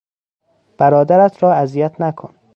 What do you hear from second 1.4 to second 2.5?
را اذیت نکن!